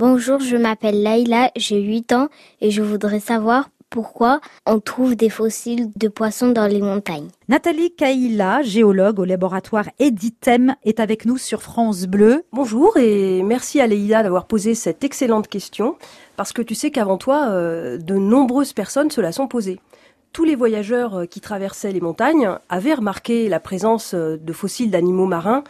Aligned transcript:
Bonjour, 0.00 0.40
je 0.40 0.56
m'appelle 0.56 1.02
Laïla, 1.02 1.50
j'ai 1.56 1.78
8 1.78 2.14
ans 2.14 2.28
et 2.62 2.70
je 2.70 2.80
voudrais 2.80 3.20
savoir 3.20 3.68
pourquoi 3.90 4.40
on 4.64 4.80
trouve 4.80 5.14
des 5.14 5.28
fossiles 5.28 5.90
de 5.94 6.08
poissons 6.08 6.52
dans 6.52 6.66
les 6.66 6.80
montagnes. 6.80 7.28
Nathalie 7.50 7.94
Kaila, 7.94 8.62
géologue 8.62 9.18
au 9.18 9.26
laboratoire 9.26 9.90
Editem, 9.98 10.74
est 10.84 11.00
avec 11.00 11.26
nous 11.26 11.36
sur 11.36 11.60
France 11.60 12.06
Bleu. 12.06 12.44
Bonjour 12.50 12.96
et 12.96 13.42
merci 13.42 13.78
à 13.78 13.86
Leïla 13.86 14.22
d'avoir 14.22 14.46
posé 14.46 14.74
cette 14.74 15.04
excellente 15.04 15.48
question, 15.48 15.96
parce 16.38 16.54
que 16.54 16.62
tu 16.62 16.74
sais 16.74 16.90
qu'avant 16.90 17.18
toi, 17.18 17.48
euh, 17.50 17.98
de 17.98 18.14
nombreuses 18.14 18.72
personnes 18.72 19.10
se 19.10 19.20
la 19.20 19.32
sont 19.32 19.48
posées. 19.48 19.80
Tous 20.32 20.44
les 20.44 20.54
voyageurs 20.54 21.20
euh, 21.20 21.26
qui 21.26 21.40
traversaient 21.40 21.92
les 21.92 22.00
montagnes 22.00 22.50
avaient 22.68 22.94
remarqué 22.94 23.48
la 23.48 23.60
présence 23.60 24.14
euh, 24.14 24.36
de 24.36 24.52
fossiles 24.52 24.90
d'animaux 24.90 25.26
marins 25.26 25.64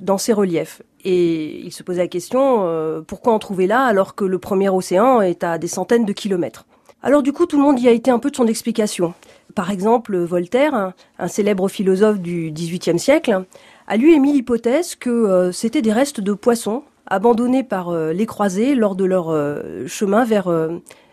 dans 0.00 0.18
ces 0.18 0.32
reliefs. 0.32 0.82
Et 1.04 1.60
ils 1.60 1.72
se 1.72 1.82
posaient 1.82 2.02
la 2.02 2.08
question, 2.08 2.66
pourquoi 3.06 3.32
en 3.32 3.38
trouver 3.38 3.68
là 3.68 3.84
alors 3.84 4.16
que 4.16 4.24
le 4.24 4.40
premier 4.40 4.68
océan 4.68 5.20
est 5.20 5.44
à 5.44 5.56
des 5.56 5.68
centaines 5.68 6.04
de 6.04 6.12
kilomètres? 6.12 6.66
Alors 7.06 7.22
du 7.22 7.32
coup, 7.32 7.46
tout 7.46 7.56
le 7.56 7.62
monde 7.62 7.78
y 7.78 7.86
a 7.86 7.92
été 7.92 8.10
un 8.10 8.18
peu 8.18 8.32
de 8.32 8.36
son 8.36 8.48
explication. 8.48 9.14
Par 9.54 9.70
exemple, 9.70 10.18
Voltaire, 10.18 10.92
un, 11.18 11.28
célèbre 11.28 11.68
philosophe 11.68 12.18
du 12.18 12.50
XVIIIe 12.50 12.98
siècle, 12.98 13.44
a 13.86 13.96
lui 13.96 14.12
émis 14.12 14.32
l'hypothèse 14.32 14.96
que 14.96 15.10
euh, 15.10 15.52
c'était 15.52 15.82
des 15.82 15.92
restes 15.92 16.20
de 16.20 16.32
poissons 16.32 16.82
abandonnés 17.06 17.62
par 17.62 17.90
euh, 17.90 18.12
les 18.12 18.26
croisés 18.26 18.74
lors 18.74 18.96
de 18.96 19.04
leur 19.04 19.30
euh, 19.30 19.86
chemin 19.86 20.24
vers, 20.24 20.48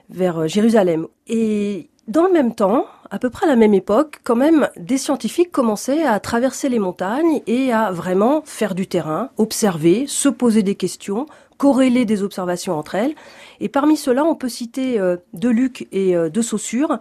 vers 0.10 0.48
Jérusalem. 0.48 1.08
Et 1.28 1.90
dans 2.08 2.26
le 2.26 2.34
même 2.34 2.54
temps, 2.54 2.86
à 3.12 3.20
peu 3.20 3.30
près 3.30 3.46
à 3.46 3.50
la 3.50 3.56
même 3.56 3.74
époque, 3.74 4.20
quand 4.24 4.36
même, 4.36 4.70
des 4.76 4.98
scientifiques 4.98 5.52
commençaient 5.52 6.04
à 6.04 6.20
traverser 6.20 6.68
les 6.68 6.80
montagnes 6.80 7.42
et 7.48 7.72
à 7.72 7.92
vraiment 7.92 8.42
faire 8.44 8.76
du 8.76 8.88
terrain, 8.88 9.30
observer, 9.38 10.06
se 10.08 10.28
poser 10.28 10.64
des 10.64 10.76
questions, 10.76 11.28
corréler 11.58 12.04
des 12.04 12.22
observations 12.22 12.78
entre 12.78 12.96
elles. 12.96 13.16
Et 13.62 13.70
parmi 13.70 13.96
ceux-là, 13.96 14.26
on 14.26 14.36
peut 14.36 14.50
citer 14.50 15.00
euh, 15.00 15.16
De 15.34 15.48
Luc 15.48 15.88
et 15.94 16.16
euh, 16.16 16.30
De 16.30 16.42
Saussure, 16.42 17.00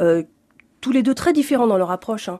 euh, 0.00 0.22
tous 0.80 0.92
les 0.92 1.02
deux 1.02 1.14
très 1.14 1.34
différents 1.34 1.66
dans 1.66 1.76
leur 1.76 1.90
approche, 1.90 2.30
hein, 2.30 2.38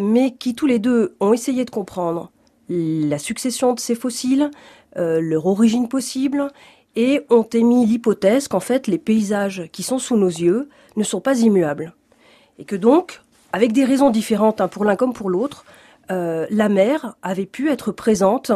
mais 0.00 0.32
qui 0.32 0.56
tous 0.56 0.66
les 0.66 0.80
deux 0.80 1.14
ont 1.20 1.32
essayé 1.32 1.64
de 1.64 1.70
comprendre 1.70 2.32
la 2.68 3.18
succession 3.18 3.74
de 3.74 3.80
ces 3.80 3.94
fossiles, 3.94 4.50
leur 4.96 5.46
origine 5.46 5.88
possible, 5.88 6.48
et 6.96 7.22
ont 7.30 7.46
émis 7.52 7.86
l'hypothèse 7.86 8.48
qu'en 8.48 8.60
fait 8.60 8.86
les 8.86 8.98
paysages 8.98 9.68
qui 9.72 9.82
sont 9.82 9.98
sous 9.98 10.16
nos 10.16 10.28
yeux 10.28 10.68
ne 10.96 11.04
sont 11.04 11.20
pas 11.20 11.38
immuables. 11.38 11.94
Et 12.58 12.64
que 12.64 12.76
donc, 12.76 13.20
avec 13.52 13.72
des 13.72 13.84
raisons 13.84 14.10
différentes 14.10 14.60
hein, 14.60 14.68
pour 14.68 14.84
l'un 14.84 14.96
comme 14.96 15.12
pour 15.12 15.30
l'autre, 15.30 15.64
la 16.08 16.68
mer 16.68 17.14
avait 17.22 17.46
pu 17.46 17.70
être 17.70 17.92
présente 17.92 18.50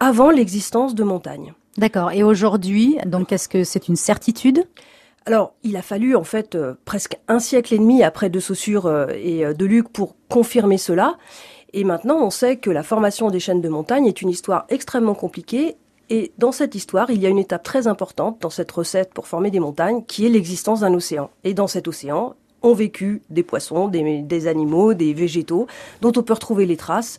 avant 0.00 0.30
l'existence 0.30 0.96
de 0.96 1.04
montagnes. 1.04 1.54
D'accord. 1.76 2.10
Et 2.10 2.24
aujourd'hui, 2.24 2.98
donc 3.06 3.30
est-ce 3.32 3.48
que 3.48 3.62
c'est 3.62 3.86
une 3.86 3.96
certitude? 3.96 4.64
Alors, 5.26 5.54
il 5.62 5.76
a 5.76 5.82
fallu 5.82 6.16
en 6.16 6.24
fait 6.24 6.54
euh, 6.54 6.74
presque 6.84 7.18
un 7.28 7.38
siècle 7.38 7.74
et 7.74 7.78
demi 7.78 8.02
après 8.02 8.30
De 8.30 8.40
Saussure 8.40 8.86
euh, 8.86 9.06
et 9.14 9.44
euh, 9.44 9.52
De 9.52 9.66
Luc 9.66 9.88
pour 9.90 10.16
confirmer 10.28 10.78
cela. 10.78 11.18
Et 11.74 11.84
maintenant, 11.84 12.16
on 12.20 12.30
sait 12.30 12.56
que 12.56 12.70
la 12.70 12.82
formation 12.82 13.30
des 13.30 13.38
chaînes 13.38 13.60
de 13.60 13.68
montagne 13.68 14.06
est 14.06 14.22
une 14.22 14.30
histoire 14.30 14.64
extrêmement 14.70 15.14
compliquée. 15.14 15.76
Et 16.10 16.32
dans 16.38 16.52
cette 16.52 16.74
histoire, 16.74 17.10
il 17.10 17.20
y 17.20 17.26
a 17.26 17.28
une 17.28 17.38
étape 17.38 17.62
très 17.62 17.86
importante 17.86 18.40
dans 18.40 18.50
cette 18.50 18.70
recette 18.72 19.12
pour 19.12 19.26
former 19.26 19.50
des 19.50 19.60
montagnes, 19.60 20.02
qui 20.06 20.24
est 20.24 20.30
l'existence 20.30 20.80
d'un 20.80 20.94
océan. 20.94 21.30
Et 21.44 21.54
dans 21.54 21.66
cet 21.66 21.86
océan, 21.86 22.34
ont 22.62 22.74
vécu 22.74 23.22
des 23.30 23.42
poissons, 23.42 23.88
des, 23.88 24.22
des 24.22 24.46
animaux, 24.46 24.94
des 24.94 25.12
végétaux, 25.12 25.66
dont 26.00 26.12
on 26.16 26.22
peut 26.22 26.32
retrouver 26.32 26.66
les 26.66 26.76
traces 26.76 27.18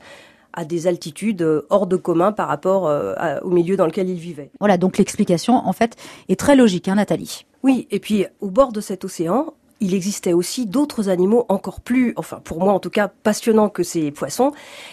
à 0.53 0.65
des 0.65 0.87
altitudes 0.87 1.41
euh, 1.41 1.65
hors 1.69 1.87
de 1.87 1.95
commun 1.95 2.31
par 2.31 2.47
rapport 2.47 2.87
euh, 2.87 3.39
au 3.43 3.49
milieu 3.49 3.77
dans 3.77 3.85
lequel 3.85 4.09
il 4.09 4.17
vivait. 4.17 4.49
Voilà, 4.59 4.77
donc 4.77 4.97
l'explication 4.97 5.53
en 5.53 5.73
fait 5.73 5.95
est 6.27 6.39
très 6.39 6.55
logique, 6.55 6.87
hein, 6.87 6.95
Nathalie? 6.95 7.45
Oui, 7.61 7.87
et 7.91 7.99
puis 7.99 8.25
au 8.41 8.49
bord 8.49 8.71
de 8.71 8.81
cet 8.81 9.05
océan, 9.05 9.53
il 9.81 9.93
existait 9.93 10.33
aussi 10.33 10.65
d'autres 10.65 11.09
animaux 11.09 11.45
encore 11.49 11.81
plus, 11.81 12.13
enfin 12.17 12.41
pour 12.43 12.59
moi 12.59 12.73
en 12.73 12.79
tout 12.79 12.89
cas, 12.89 13.07
passionnants 13.07 13.69
que 13.69 13.83
ces 13.83 14.11
poissons, 14.11 14.51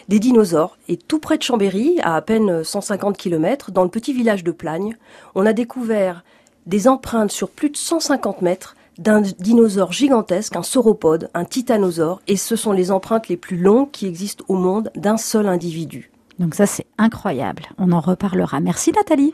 des 0.08 0.18
dinosaures. 0.18 0.78
Et 0.88 0.96
tout 0.96 1.18
près 1.18 1.38
de 1.38 1.42
Chambéry, 1.42 1.98
à 2.02 2.16
à 2.16 2.22
peine 2.22 2.64
150 2.64 3.16
km, 3.16 3.70
dans 3.70 3.84
le 3.84 3.90
petit 3.90 4.12
village 4.12 4.44
de 4.44 4.50
Plagne, 4.50 4.96
on 5.34 5.46
a 5.46 5.52
découvert 5.52 6.24
des 6.66 6.88
empreintes 6.88 7.30
sur 7.30 7.50
plus 7.50 7.70
de 7.70 7.76
150 7.76 8.42
mètres 8.42 8.76
d'un 8.98 9.20
dinosaure 9.20 9.92
gigantesque, 9.92 10.56
un 10.56 10.62
sauropode, 10.62 11.28
un 11.34 11.44
titanosaure, 11.44 12.22
et 12.26 12.36
ce 12.36 12.56
sont 12.56 12.72
les 12.72 12.90
empreintes 12.90 13.28
les 13.28 13.36
plus 13.36 13.58
longues 13.58 13.90
qui 13.90 14.06
existent 14.06 14.44
au 14.48 14.54
monde 14.54 14.90
d'un 14.96 15.18
seul 15.18 15.46
individu. 15.48 16.10
Donc 16.38 16.54
ça 16.54 16.66
c'est 16.66 16.86
incroyable, 16.98 17.64
on 17.78 17.92
en 17.92 18.00
reparlera. 18.00 18.60
Merci 18.60 18.92
Nathalie. 18.92 19.24